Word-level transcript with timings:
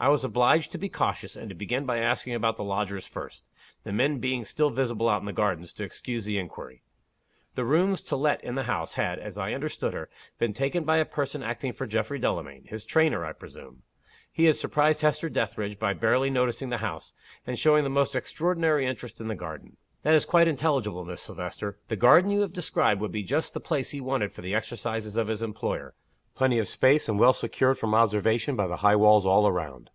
I 0.00 0.10
was 0.10 0.22
obliged 0.22 0.70
to 0.70 0.78
be 0.78 0.88
cautious, 0.88 1.34
and 1.34 1.48
to 1.48 1.56
begin 1.56 1.84
by 1.84 1.98
asking 1.98 2.32
about 2.32 2.56
the 2.56 2.62
lodgers 2.62 3.04
first 3.04 3.44
the 3.82 3.92
men 3.92 4.20
being 4.20 4.44
still 4.44 4.70
visible 4.70 5.08
out 5.08 5.18
in 5.18 5.26
the 5.26 5.32
garden, 5.32 5.64
to 5.66 5.82
excuse 5.82 6.24
the 6.24 6.38
inquiry. 6.38 6.82
The 7.56 7.64
rooms 7.64 8.00
to 8.02 8.14
let 8.14 8.40
in 8.44 8.54
the 8.54 8.62
house 8.70 8.94
had 8.94 9.18
(as 9.18 9.36
I 9.36 9.54
understood 9.54 9.94
her) 9.94 10.08
been 10.38 10.52
taken 10.52 10.84
by 10.84 10.98
a 10.98 11.04
person 11.04 11.42
acting 11.42 11.72
for 11.72 11.84
Geoffrey 11.84 12.20
Delamayn 12.20 12.68
his 12.68 12.86
trainer, 12.86 13.24
I 13.24 13.32
presume. 13.32 13.82
He 14.30 14.44
had 14.44 14.54
surprised 14.54 15.00
Hester 15.02 15.28
Dethridge 15.28 15.80
by 15.80 15.94
barely 15.94 16.30
noticing 16.30 16.68
the 16.68 16.78
house, 16.78 17.12
and 17.44 17.58
showing 17.58 17.82
the 17.82 17.90
most 17.90 18.14
extraordinary 18.14 18.86
interest 18.86 19.20
in 19.20 19.26
the 19.26 19.34
garden." 19.34 19.78
"That 20.04 20.14
is 20.14 20.24
quite 20.24 20.46
intelligible, 20.46 21.04
Miss 21.04 21.22
Silvester. 21.22 21.80
The 21.88 21.96
garden 21.96 22.30
you 22.30 22.42
have 22.42 22.52
described 22.52 23.00
would 23.00 23.10
be 23.10 23.24
just 23.24 23.52
the 23.52 23.58
place 23.58 23.90
he 23.90 24.00
wanted 24.00 24.30
for 24.32 24.42
the 24.42 24.54
exercises 24.54 25.16
of 25.16 25.26
his 25.26 25.42
employer 25.42 25.96
plenty 26.36 26.60
of 26.60 26.68
space, 26.68 27.08
and 27.08 27.18
well 27.18 27.32
secured 27.32 27.76
from 27.76 27.92
observation 27.92 28.54
by 28.54 28.68
the 28.68 28.76
high 28.76 28.94
walls 28.94 29.26
all 29.26 29.50
round. 29.50 29.90